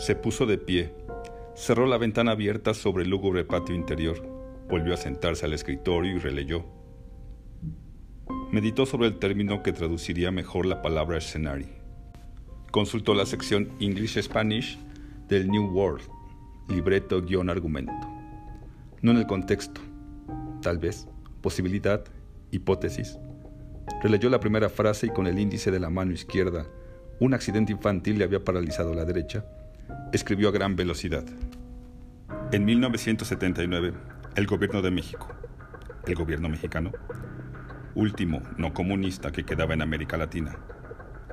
[0.00, 0.94] Se puso de pie,
[1.54, 4.16] cerró la ventana abierta sobre el lúgubre patio interior,
[4.66, 6.64] volvió a sentarse al escritorio y releyó.
[8.50, 11.68] Meditó sobre el término que traduciría mejor la palabra escenario.
[12.70, 14.78] Consultó la sección English-Spanish
[15.28, 16.08] del New World,
[16.68, 17.92] libreto-argumento.
[19.02, 19.82] No en el contexto,
[20.62, 21.08] tal vez,
[21.42, 22.02] posibilidad,
[22.50, 23.18] hipótesis.
[24.02, 26.66] Releyó la primera frase y con el índice de la mano izquierda,
[27.18, 29.44] un accidente infantil le había paralizado la derecha,
[30.12, 31.24] escribió a gran velocidad.
[32.52, 33.92] En 1979,
[34.34, 35.28] el gobierno de México,
[36.06, 36.92] el gobierno mexicano,
[37.94, 40.56] último no comunista que quedaba en América Latina,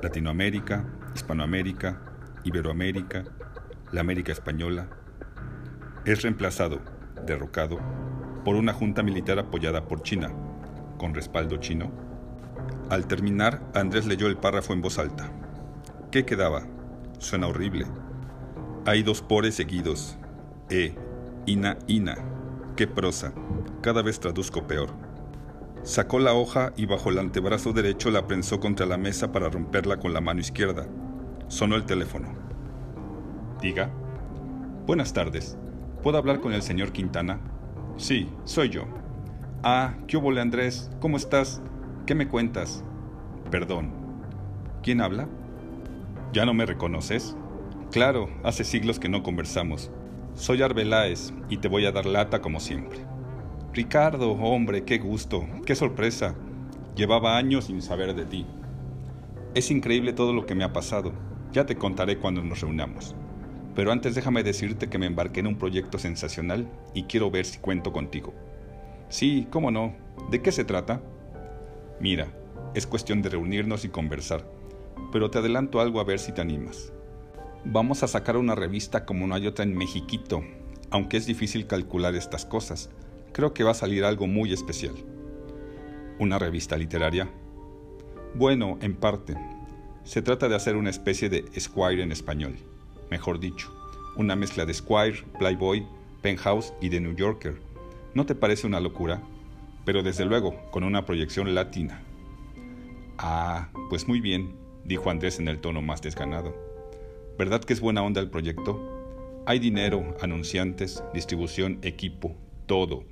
[0.01, 2.01] Latinoamérica, Hispanoamérica,
[2.43, 3.23] Iberoamérica,
[3.91, 4.89] la América Española,
[6.05, 6.81] es reemplazado,
[7.25, 7.79] derrocado,
[8.45, 10.31] por una junta militar apoyada por China,
[10.97, 11.91] con respaldo chino.
[12.89, 15.29] Al terminar, Andrés leyó el párrafo en voz alta.
[16.11, 16.63] ¿Qué quedaba?
[17.19, 17.85] Suena horrible.
[18.87, 20.17] Hay dos pores seguidos.
[20.69, 20.95] E,
[21.45, 22.15] ina, ina.
[22.77, 23.33] Qué prosa.
[23.81, 24.91] Cada vez traduzco peor.
[25.83, 29.97] Sacó la hoja y bajo el antebrazo derecho la prensó contra la mesa para romperla
[29.97, 30.87] con la mano izquierda.
[31.49, 32.33] Sonó el teléfono.
[33.61, 33.91] Diga.
[34.85, 35.57] Buenas tardes.
[36.01, 37.41] ¿Puedo hablar con el señor Quintana?
[37.97, 38.85] Sí, soy yo.
[39.63, 40.89] Ah, ¿qué hubo, Andrés?
[41.01, 41.61] ¿Cómo estás?
[42.05, 42.85] ¿Qué me cuentas?
[43.51, 43.91] Perdón.
[44.81, 45.27] ¿Quién habla?
[46.31, 47.35] ¿Ya no me reconoces?
[47.91, 49.89] Claro, hace siglos que no conversamos.
[50.35, 52.99] Soy Arbeláez y te voy a dar lata como siempre.
[53.73, 56.35] Ricardo, hombre, qué gusto, qué sorpresa.
[56.95, 58.45] Llevaba años sin saber de ti.
[59.55, 61.13] Es increíble todo lo que me ha pasado.
[61.53, 63.15] Ya te contaré cuando nos reunamos.
[63.73, 67.59] Pero antes déjame decirte que me embarqué en un proyecto sensacional y quiero ver si
[67.59, 68.33] cuento contigo.
[69.07, 69.95] Sí, cómo no.
[70.29, 71.01] ¿De qué se trata?
[72.01, 72.27] Mira,
[72.75, 74.45] es cuestión de reunirnos y conversar,
[75.13, 76.91] pero te adelanto algo a ver si te animas.
[77.69, 80.41] Vamos a sacar una revista como no hay otra en Mexiquito,
[80.89, 82.89] aunque es difícil calcular estas cosas.
[83.33, 84.95] Creo que va a salir algo muy especial.
[86.17, 87.29] ¿Una revista literaria?
[88.35, 89.35] Bueno, en parte.
[90.05, 92.55] Se trata de hacer una especie de Squire en español,
[93.11, 93.69] mejor dicho,
[94.15, 95.85] una mezcla de Squire, Playboy,
[96.21, 97.59] Penthouse y de New Yorker
[98.13, 99.21] ¿No te parece una locura?
[99.83, 102.01] Pero desde luego, con una proyección latina.
[103.17, 104.55] Ah, pues muy bien,
[104.85, 106.66] dijo Andrés en el tono más desganado.
[107.37, 109.43] ¿Verdad que es buena onda el proyecto?
[109.45, 113.03] Hay dinero, anunciantes, distribución, equipo, todo.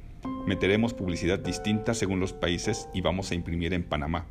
[0.48, 4.26] Meteremos publicidad distinta según los países y vamos a imprimir en Panamá.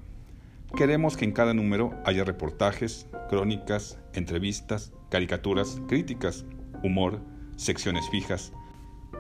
[0.76, 6.44] Queremos que en cada número haya reportajes, crónicas, entrevistas, caricaturas, críticas,
[6.82, 7.20] humor,
[7.54, 8.52] secciones fijas,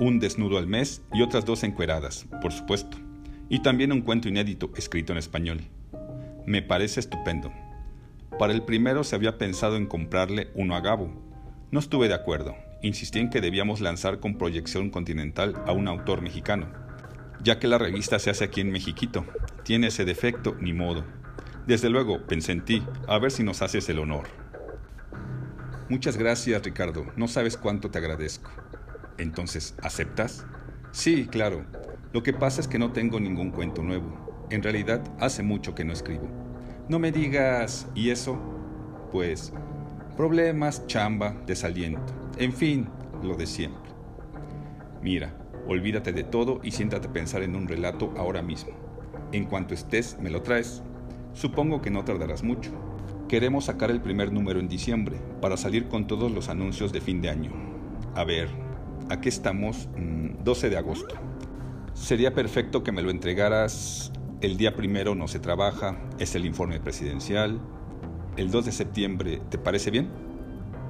[0.00, 2.98] un desnudo al mes y otras dos encueradas, por supuesto,
[3.48, 5.60] y también un cuento inédito escrito en español.
[6.46, 7.52] Me parece estupendo.
[8.38, 11.08] Para el primero se había pensado en comprarle uno a Gabo.
[11.70, 16.20] No estuve de acuerdo, insistí en que debíamos lanzar con proyección continental a un autor
[16.20, 16.66] mexicano,
[17.42, 19.24] ya que la revista se hace aquí en Mexiquito.
[19.62, 21.04] Tiene ese defecto, ni modo.
[21.66, 24.26] Desde luego, pensé en ti, a ver si nos haces el honor.
[25.88, 27.06] Muchas gracias, Ricardo.
[27.14, 28.50] No sabes cuánto te agradezco.
[29.16, 30.44] Entonces, ¿aceptas?
[30.90, 31.64] Sí, claro.
[32.12, 34.46] Lo que pasa es que no tengo ningún cuento nuevo.
[34.50, 36.43] En realidad, hace mucho que no escribo.
[36.88, 38.38] No me digas, ¿y eso?
[39.10, 39.52] Pues,
[40.16, 42.12] problemas, chamba, desaliento.
[42.38, 42.88] En fin,
[43.22, 43.90] lo de siempre.
[45.02, 45.34] Mira,
[45.66, 48.72] olvídate de todo y siéntate a pensar en un relato ahora mismo.
[49.32, 50.82] En cuanto estés, me lo traes.
[51.32, 52.70] Supongo que no tardarás mucho.
[53.28, 57.20] Queremos sacar el primer número en diciembre para salir con todos los anuncios de fin
[57.20, 57.50] de año.
[58.14, 58.48] A ver,
[59.10, 59.88] Aquí estamos,
[60.44, 61.14] 12 mm, de agosto.
[61.92, 64.10] Sería perfecto que me lo entregaras
[64.44, 67.58] el día primero no se trabaja, es el informe presidencial.
[68.36, 70.10] El 2 de septiembre, ¿te parece bien?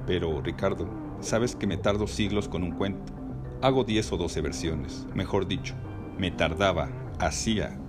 [0.05, 0.89] Pero, Ricardo,
[1.21, 3.13] sabes que me tardo siglos con un cuento.
[3.61, 5.73] Hago 10 o 12 versiones, mejor dicho,
[6.17, 6.89] me tardaba,
[7.19, 7.79] hacía.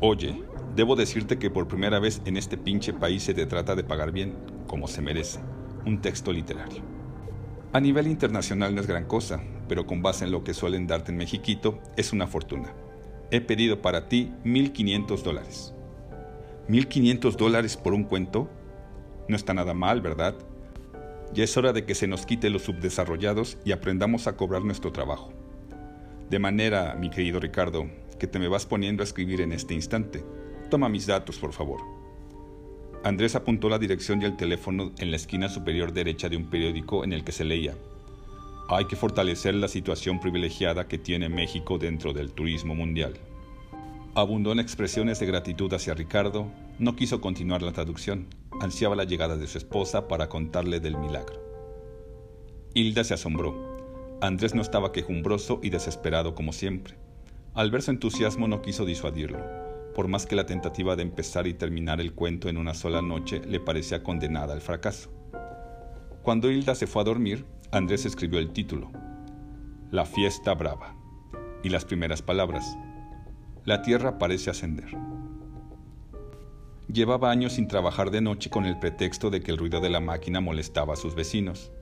[0.00, 0.42] Oye,
[0.74, 4.12] debo decirte que por primera vez en este pinche país se te trata de pagar
[4.12, 4.34] bien,
[4.66, 5.40] como se merece,
[5.84, 6.82] un texto literario.
[7.74, 11.12] A nivel internacional no es gran cosa, pero con base en lo que suelen darte
[11.12, 12.72] en Mexiquito, es una fortuna.
[13.30, 15.74] He pedido para ti 1.500 dólares.
[16.68, 18.48] ¿1.500 dólares por un cuento?
[19.28, 20.34] No está nada mal, ¿verdad?
[21.32, 24.92] Ya es hora de que se nos quite los subdesarrollados y aprendamos a cobrar nuestro
[24.92, 25.32] trabajo.
[26.30, 27.86] De manera, mi querido Ricardo,
[28.18, 30.24] que te me vas poniendo a escribir en este instante.
[30.70, 31.80] Toma mis datos, por favor.
[33.02, 37.04] Andrés apuntó la dirección y el teléfono en la esquina superior derecha de un periódico
[37.04, 37.74] en el que se leía.
[38.68, 43.12] Hay que fortalecer la situación privilegiada que tiene México dentro del turismo mundial.
[44.14, 48.26] Abundó en expresiones de gratitud hacia Ricardo, no quiso continuar la traducción,
[48.62, 51.42] ansiaba la llegada de su esposa para contarle del milagro.
[52.72, 54.16] Hilda se asombró.
[54.22, 56.94] Andrés no estaba quejumbroso y desesperado como siempre.
[57.52, 59.44] Al ver su entusiasmo no quiso disuadirlo,
[59.94, 63.42] por más que la tentativa de empezar y terminar el cuento en una sola noche
[63.46, 65.10] le parecía condenada al fracaso.
[66.22, 68.92] Cuando Hilda se fue a dormir, Andrés escribió el título,
[69.90, 70.94] La fiesta brava,
[71.64, 72.78] y las primeras palabras,
[73.64, 74.96] La tierra parece ascender.
[76.86, 79.98] Llevaba años sin trabajar de noche con el pretexto de que el ruido de la
[79.98, 81.72] máquina molestaba a sus vecinos.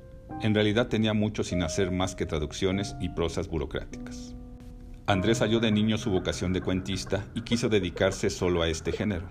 [0.40, 4.34] En realidad tenía mucho sin hacer más que traducciones y prosas burocráticas.
[5.06, 9.28] Andrés halló de niño su vocación de cuentista y quiso dedicarse solo a este género.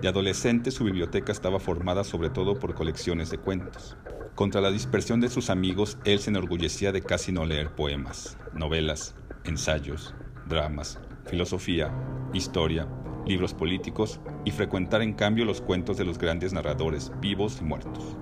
[0.00, 3.96] De adolescente su biblioteca estaba formada sobre todo por colecciones de cuentos.
[4.36, 9.14] Contra la dispersión de sus amigos, él se enorgullecía de casi no leer poemas, novelas,
[9.44, 10.14] ensayos,
[10.46, 11.90] dramas, filosofía,
[12.34, 12.86] historia,
[13.26, 18.14] libros políticos y frecuentar en cambio los cuentos de los grandes narradores vivos y muertos.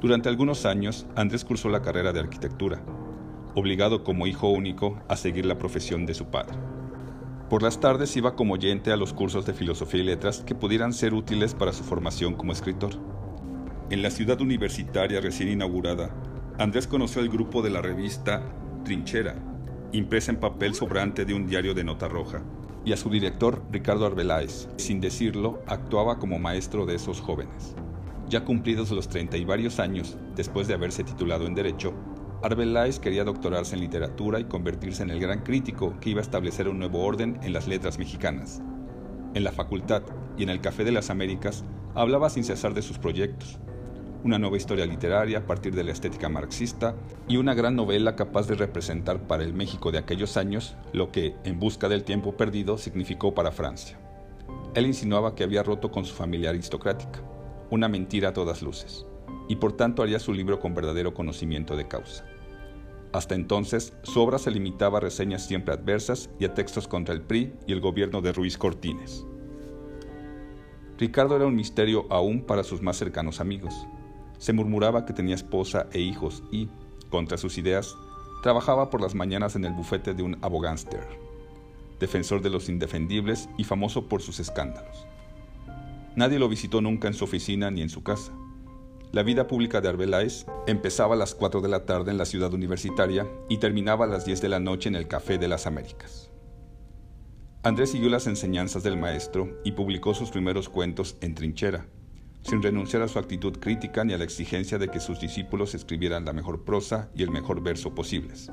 [0.00, 2.82] Durante algunos años, Andrés cursó la carrera de arquitectura,
[3.54, 6.58] obligado como hijo único a seguir la profesión de su padre.
[7.48, 10.92] Por las tardes iba como oyente a los cursos de filosofía y letras que pudieran
[10.92, 13.17] ser útiles para su formación como escritor.
[13.90, 16.10] En la ciudad universitaria recién inaugurada,
[16.58, 18.42] Andrés conoció al grupo de la revista
[18.84, 19.36] Trinchera,
[19.92, 22.42] impresa en papel sobrante de un diario de nota roja,
[22.84, 24.68] y a su director, Ricardo Arbeláez.
[24.76, 27.74] Sin decirlo, actuaba como maestro de esos jóvenes.
[28.28, 31.94] Ya cumplidos los treinta y varios años, después de haberse titulado en Derecho,
[32.42, 36.68] Arbeláez quería doctorarse en literatura y convertirse en el gran crítico que iba a establecer
[36.68, 38.60] un nuevo orden en las letras mexicanas.
[39.32, 40.02] En la facultad
[40.36, 41.64] y en el Café de las Américas
[41.94, 43.58] hablaba sin cesar de sus proyectos,
[44.24, 46.94] una nueva historia literaria a partir de la estética marxista
[47.28, 51.36] y una gran novela capaz de representar para el México de aquellos años lo que,
[51.44, 53.98] en busca del tiempo perdido, significó para Francia.
[54.74, 57.20] Él insinuaba que había roto con su familia aristocrática,
[57.70, 59.06] una mentira a todas luces,
[59.48, 62.24] y por tanto haría su libro con verdadero conocimiento de causa.
[63.12, 67.22] Hasta entonces, su obra se limitaba a reseñas siempre adversas y a textos contra el
[67.22, 69.24] PRI y el gobierno de Ruiz Cortines.
[70.98, 73.86] Ricardo era un misterio aún para sus más cercanos amigos,
[74.38, 76.68] se murmuraba que tenía esposa e hijos y,
[77.10, 77.96] contra sus ideas,
[78.42, 81.06] trabajaba por las mañanas en el bufete de un abogánster,
[82.00, 85.06] defensor de los indefendibles y famoso por sus escándalos.
[86.16, 88.32] Nadie lo visitó nunca en su oficina ni en su casa.
[89.12, 92.52] La vida pública de Arbeláez empezaba a las 4 de la tarde en la ciudad
[92.52, 96.30] universitaria y terminaba a las 10 de la noche en el Café de las Américas.
[97.62, 101.86] Andrés siguió las enseñanzas del maestro y publicó sus primeros cuentos en trinchera,
[102.42, 106.24] sin renunciar a su actitud crítica ni a la exigencia de que sus discípulos escribieran
[106.24, 108.50] la mejor prosa y el mejor verso posibles.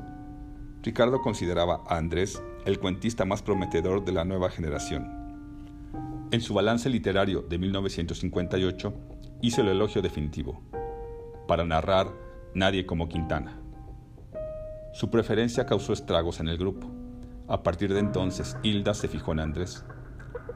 [0.84, 5.26] Ricardo consideraba a Andrés el cuentista más prometedor de la nueva generación.
[6.32, 8.94] En su balance literario de 1958
[9.42, 10.62] hizo el elogio definitivo.
[11.48, 12.12] Para narrar,
[12.54, 13.60] nadie como Quintana.
[14.94, 16.92] Su preferencia causó estragos en el grupo.
[17.48, 19.86] A partir de entonces, Hilda se fijó en Andrés.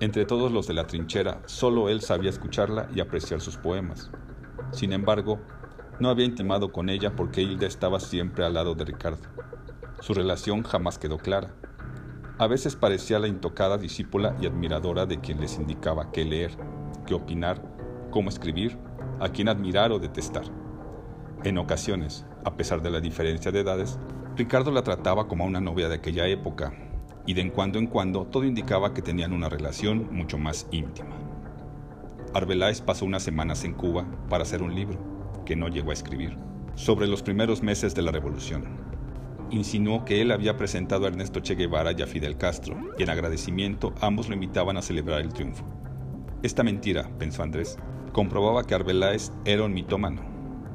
[0.02, 4.10] Entre todos los de la trinchera, solo él sabía escucharla y apreciar sus poemas.
[4.72, 5.42] Sin embargo,
[6.00, 9.28] no había intimado con ella porque Hilda estaba siempre al lado de Ricardo.
[10.00, 11.54] Su relación jamás quedó clara.
[12.38, 16.52] A veces parecía la intocada discípula y admiradora de quien les indicaba qué leer,
[17.06, 17.62] qué opinar,
[18.10, 18.78] cómo escribir,
[19.20, 20.46] a quién admirar o detestar.
[21.44, 24.00] En ocasiones, a pesar de la diferencia de edades,
[24.38, 26.72] Ricardo la trataba como a una novia de aquella época,
[27.30, 31.16] y de en cuando en cuando todo indicaba que tenían una relación mucho más íntima.
[32.34, 34.98] Arbeláez pasó unas semanas en Cuba para hacer un libro,
[35.46, 36.36] que no llegó a escribir,
[36.74, 38.64] sobre los primeros meses de la revolución.
[39.52, 43.12] Insinuó que él había presentado a Ernesto Che Guevara y a Fidel Castro, y en
[43.12, 45.66] agradecimiento ambos lo invitaban a celebrar el triunfo.
[46.42, 47.78] Esta mentira, pensó Andrés,
[48.12, 50.24] comprobaba que Arbeláez era un mitómano.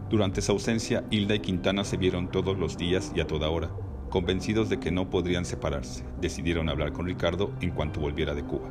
[0.09, 3.73] Durante su ausencia, Hilda y Quintana se vieron todos los días y a toda hora,
[4.15, 8.71] Convencidos de que no podrían separarse, decidieron hablar con Ricardo en cuanto volviera de Cuba.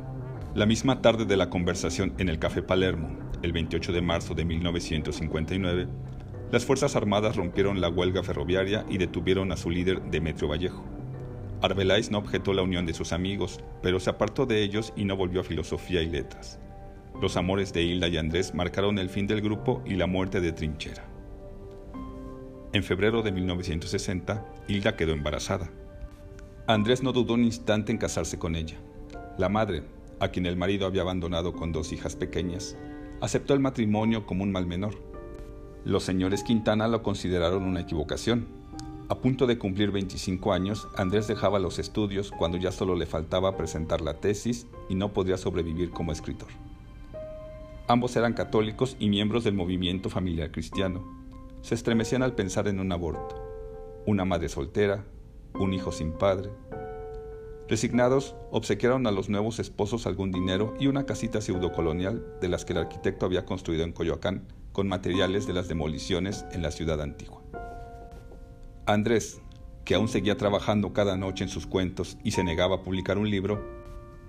[0.54, 3.10] La misma tarde de la conversación en el Café Palermo,
[3.42, 5.86] el 28 de marzo de 1959,
[6.50, 10.82] las Fuerzas Armadas rompieron la huelga ferroviaria y detuvieron a su líder Demetrio Vallejo.
[11.60, 15.14] Arbeláez no objetó la unión de sus amigos, pero se apartó de ellos y no
[15.14, 16.58] volvió a filosofía y letras.
[17.20, 20.52] Los amores de Hilda y Andrés marcaron el fin del grupo y la muerte de
[20.52, 21.04] Trinchera.
[22.74, 25.70] En febrero de 1960, Hilda quedó embarazada.
[26.66, 28.74] Andrés no dudó un instante en casarse con ella.
[29.38, 29.84] La madre,
[30.18, 32.76] a quien el marido había abandonado con dos hijas pequeñas,
[33.20, 34.96] aceptó el matrimonio como un mal menor.
[35.84, 38.48] Los señores Quintana lo consideraron una equivocación.
[39.08, 43.56] A punto de cumplir 25 años, Andrés dejaba los estudios cuando ya solo le faltaba
[43.56, 46.48] presentar la tesis y no podría sobrevivir como escritor.
[47.86, 51.13] Ambos eran católicos y miembros del movimiento familiar cristiano
[51.64, 53.42] se estremecían al pensar en un aborto,
[54.04, 55.02] una madre soltera,
[55.54, 56.50] un hijo sin padre.
[57.70, 62.74] Resignados, obsequiaron a los nuevos esposos algún dinero y una casita pseudocolonial de las que
[62.74, 67.40] el arquitecto había construido en Coyoacán con materiales de las demoliciones en la ciudad antigua.
[68.84, 69.40] Andrés,
[69.86, 73.30] que aún seguía trabajando cada noche en sus cuentos y se negaba a publicar un
[73.30, 73.64] libro,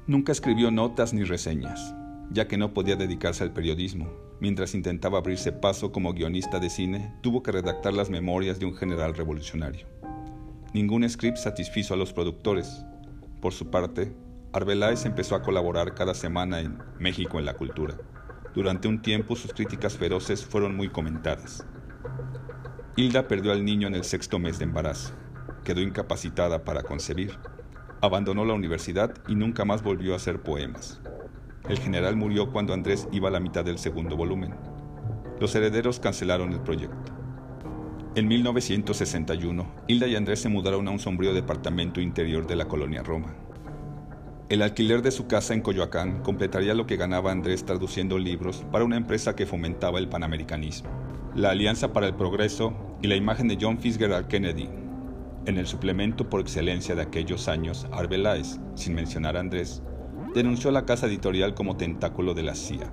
[0.08, 1.96] nunca escribió notas ni reseñas,
[2.32, 4.25] ya que no podía dedicarse al periodismo.
[4.40, 8.76] Mientras intentaba abrirse paso como guionista de cine, tuvo que redactar las memorias de un
[8.76, 9.88] general revolucionario.
[10.74, 12.84] Ningún script satisfizo a los productores.
[13.42, 14.14] Por su parte,
[14.52, 17.96] Arbeláez empezó a colaborar cada semana en México en la Cultura.
[18.54, 21.66] Durante un tiempo sus críticas feroces fueron muy comentadas.
[22.98, 25.14] Hilda perdió al niño en el sexto mes de embarazo.
[25.64, 27.38] Quedó incapacitada para concebir.
[28.02, 31.02] Abandonó la universidad y nunca más volvió a hacer poemas.
[31.68, 34.54] El general murió cuando Andrés iba a la mitad del segundo volumen.
[35.40, 37.12] Los herederos cancelaron el proyecto.
[38.16, 43.04] En 1961, Hilda y Andrés se mudaron a un sombrío departamento interior de la colonia
[43.04, 43.34] Roma.
[44.48, 48.86] El alquiler de su casa en Coyoacán completaría lo que ganaba Andrés traduciendo libros para
[48.86, 50.92] una empresa que fomentaba el panamericanismo,
[51.34, 54.70] la Alianza para el Progreso y la imagen de John Fitzgerald Kennedy.
[55.48, 59.82] En el suplemento por excelencia de aquellos años, Arbeláez, sin mencionar a Andrés,
[60.36, 62.92] denunció a la casa editorial como tentáculo de la CIA.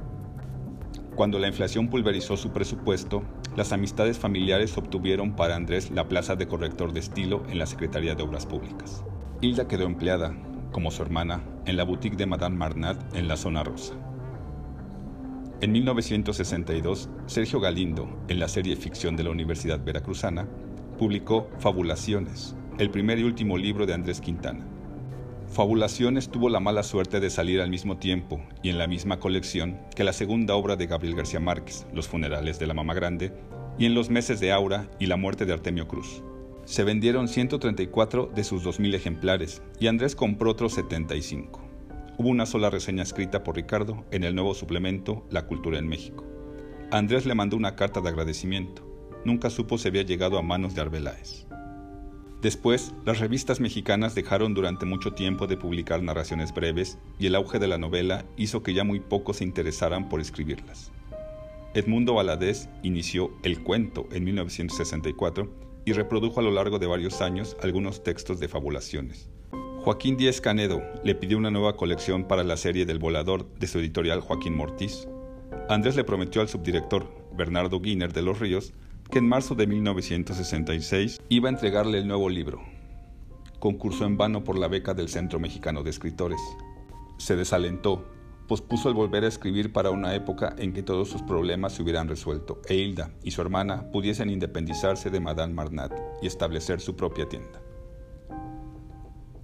[1.16, 3.24] Cuando la inflación pulverizó su presupuesto,
[3.56, 8.14] las amistades familiares obtuvieron para Andrés la plaza de corrector de estilo en la Secretaría
[8.14, 9.04] de Obras Públicas.
[9.40, 10.34] Hilda quedó empleada,
[10.70, 13.94] como su hermana, en la boutique de Madame Marnat en la zona rosa.
[15.60, 20.48] En 1962, Sergio Galindo, en la serie ficción de la Universidad Veracruzana,
[20.96, 24.64] publicó Fabulaciones, el primer y último libro de Andrés Quintana.
[25.52, 29.78] Fabulaciones tuvo la mala suerte de salir al mismo tiempo y en la misma colección
[29.94, 33.34] que la segunda obra de Gabriel García Márquez, Los funerales de la Mama Grande,
[33.78, 36.22] y en los meses de Aura y la muerte de Artemio Cruz.
[36.64, 41.60] Se vendieron 134 de sus 2.000 ejemplares y Andrés compró otros 75.
[42.16, 46.24] Hubo una sola reseña escrita por Ricardo en el nuevo suplemento La Cultura en México.
[46.90, 48.88] Andrés le mandó una carta de agradecimiento.
[49.26, 51.46] Nunca supo si había llegado a manos de Arbeláez.
[52.42, 57.60] Después, las revistas mexicanas dejaron durante mucho tiempo de publicar narraciones breves y el auge
[57.60, 60.90] de la novela hizo que ya muy pocos se interesaran por escribirlas.
[61.72, 65.48] Edmundo Valadez inició El Cuento en 1964
[65.84, 69.30] y reprodujo a lo largo de varios años algunos textos de fabulaciones.
[69.78, 73.78] Joaquín Díez Canedo le pidió una nueva colección para la serie del volador de su
[73.78, 75.06] editorial Joaquín Mortiz.
[75.68, 77.06] Andrés le prometió al subdirector,
[77.36, 78.74] Bernardo Guiner de los Ríos,
[79.12, 82.62] que en marzo de 1966 iba a entregarle el nuevo libro.
[83.58, 86.40] Concursó en vano por la beca del Centro Mexicano de Escritores.
[87.18, 88.08] Se desalentó,
[88.48, 92.08] pospuso el volver a escribir para una época en que todos sus problemas se hubieran
[92.08, 95.92] resuelto e Hilda y su hermana pudiesen independizarse de Madame Marnat
[96.22, 97.60] y establecer su propia tienda.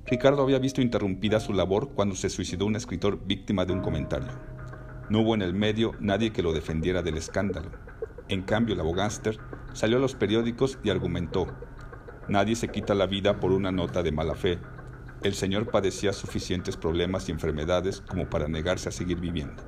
[0.06, 4.32] Ricardo había visto interrumpida su labor cuando se suicidó un escritor víctima de un comentario.
[5.10, 7.70] No hubo en el medio nadie que lo defendiera del escándalo.
[8.30, 9.38] En cambio, la abogánster
[9.72, 11.46] salió a los periódicos y argumentó,
[12.28, 14.58] nadie se quita la vida por una nota de mala fe.
[15.22, 19.62] El señor padecía suficientes problemas y enfermedades como para negarse a seguir viviendo.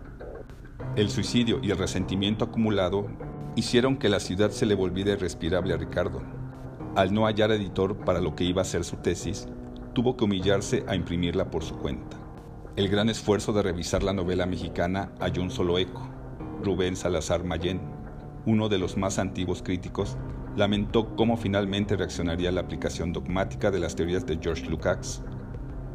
[0.97, 3.09] El suicidio y el resentimiento acumulado
[3.57, 6.23] hicieron que la ciudad se le volviera irrespirable a Ricardo.
[6.97, 9.49] Al no hallar editor para lo que iba a ser su tesis,
[9.93, 12.17] tuvo que humillarse a imprimirla por su cuenta.
[12.77, 16.09] El gran esfuerzo de revisar la novela mexicana halló un solo eco.
[16.63, 17.81] Rubén Salazar Mayén,
[18.47, 20.17] uno de los más antiguos críticos,
[20.57, 25.23] lamentó cómo finalmente reaccionaría la aplicación dogmática de las teorías de George Lukács,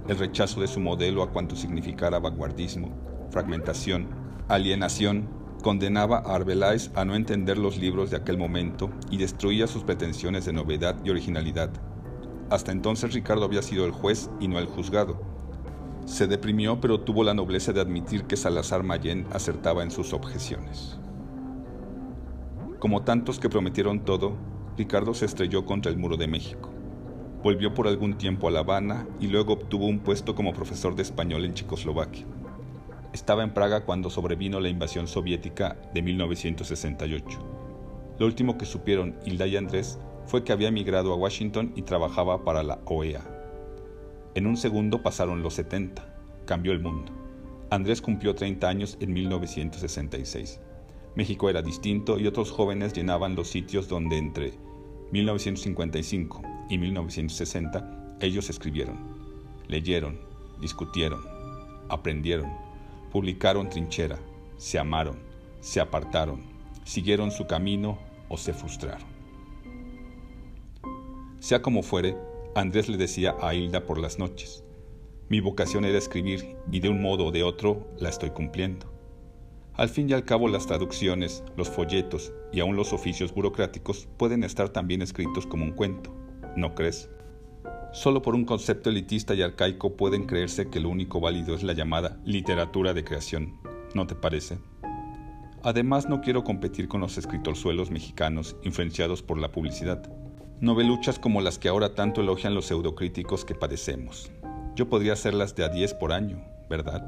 [0.08, 2.92] el rechazo de su modelo a cuanto significara vanguardismo,
[3.32, 4.08] fragmentación,
[4.48, 5.28] alienación,
[5.64, 10.46] condenaba a Arbeláez a no entender los libros de aquel momento y destruía sus pretensiones
[10.46, 11.72] de novedad y originalidad.
[12.52, 15.20] Hasta entonces Ricardo había sido el juez y no el juzgado.
[16.06, 21.00] Se deprimió pero tuvo la nobleza de admitir que Salazar Mayén acertaba en sus objeciones.
[22.86, 24.38] Como tantos que prometieron todo,
[24.78, 26.70] Ricardo se estrelló contra el muro de México.
[27.42, 31.02] Volvió por algún tiempo a La Habana y luego obtuvo un puesto como profesor de
[31.02, 32.28] español en Checoslovaquia.
[33.12, 37.40] Estaba en Praga cuando sobrevino la invasión soviética de 1968.
[38.20, 42.44] Lo último que supieron Hilda y Andrés fue que había emigrado a Washington y trabajaba
[42.44, 43.24] para la OEA.
[44.36, 46.06] En un segundo pasaron los 70.
[46.46, 47.12] Cambió el mundo.
[47.72, 50.60] Andrés cumplió 30 años en 1966.
[51.16, 54.54] México era distinto y otros jóvenes llenaban los sitios donde entre
[55.12, 58.98] 1955 y 1960 ellos escribieron,
[59.68, 60.20] leyeron,
[60.60, 61.22] discutieron,
[61.90, 62.52] aprendieron,
[63.12, 64.20] publicaron trinchera,
[64.58, 65.18] se amaron,
[65.62, 66.42] se apartaron,
[66.84, 69.08] siguieron su camino o se frustraron.
[71.40, 72.18] Sea como fuere,
[72.56, 74.64] Andrés le decía a Hilda por las noches,
[75.30, 78.95] mi vocación era escribir y de un modo o de otro la estoy cumpliendo.
[79.78, 84.46] Al fin y al cabo las traducciones, los folletos y aun los oficios burocráticos pueden
[84.46, 86.16] estar también escritos como un cuento,
[86.56, 87.10] ¿no crees?
[87.92, 91.74] Solo por un concepto elitista y arcaico pueden creerse que lo único válido es la
[91.74, 93.58] llamada literatura de creación,
[93.94, 94.60] ¿no te parece?
[95.62, 100.10] Además no quiero competir con los escritorzuelos mexicanos influenciados por la publicidad,
[100.62, 104.32] noveluchas como las que ahora tanto elogian los pseudocríticos que padecemos.
[104.76, 107.08] Yo podría hacerlas de a 10 por año, ¿verdad?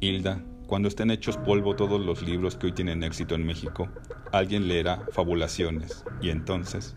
[0.00, 3.88] Hilda, cuando estén hechos polvo todos los libros que hoy tienen éxito en México,
[4.32, 6.96] alguien leerá Fabulaciones, y entonces...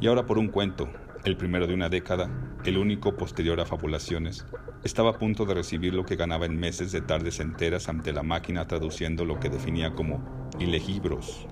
[0.00, 0.90] Y ahora por un cuento,
[1.24, 2.28] el primero de una década,
[2.64, 4.44] el único posterior a Fabulaciones,
[4.82, 8.22] estaba a punto de recibir lo que ganaba en meses de tardes enteras ante la
[8.22, 11.46] máquina traduciendo lo que definía como ilegibros.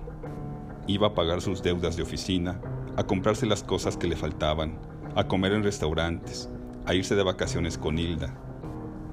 [0.87, 2.59] Iba a pagar sus deudas de oficina,
[2.97, 4.77] a comprarse las cosas que le faltaban,
[5.15, 6.49] a comer en restaurantes,
[6.85, 8.35] a irse de vacaciones con Hilda.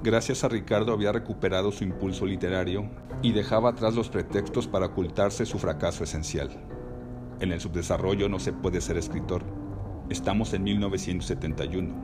[0.03, 2.89] Gracias a Ricardo había recuperado su impulso literario
[3.21, 6.49] y dejaba atrás los pretextos para ocultarse su fracaso esencial.
[7.41, 9.43] En el subdesarrollo no se puede ser escritor.
[10.09, 11.95] Estamos en 1971.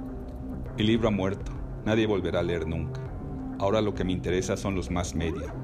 [0.76, 1.52] El libro ha muerto,
[1.86, 3.00] nadie volverá a leer nunca.
[3.58, 5.54] Ahora lo que me interesa son los más media.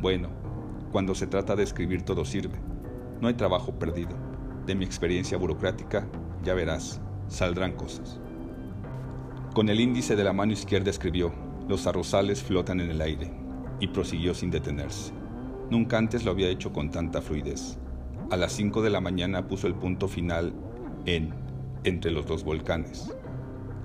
[0.00, 0.28] Bueno,
[0.92, 2.60] cuando se trata de escribir todo sirve.
[3.20, 4.16] No hay trabajo perdido.
[4.64, 6.06] De mi experiencia burocrática,
[6.44, 8.20] ya verás, saldrán cosas.
[9.54, 11.32] Con el índice de la mano izquierda escribió,
[11.68, 13.30] los arrozales flotan en el aire,
[13.80, 15.12] y prosiguió sin detenerse.
[15.70, 17.78] Nunca antes lo había hecho con tanta fluidez.
[18.30, 20.52] A las 5 de la mañana puso el punto final
[21.06, 21.34] en
[21.84, 23.14] Entre los dos volcanes.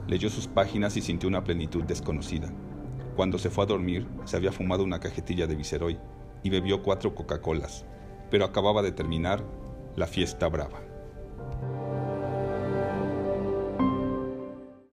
[0.08, 2.50] Leyó sus páginas y sintió una plenitud desconocida.
[3.18, 6.00] Cuando se fue a dormir, se había fumado una cajetilla de Viceroy
[6.42, 7.86] y bebió cuatro Coca-Colas,
[8.32, 9.44] pero acababa de terminar
[9.98, 10.88] la fiesta brava.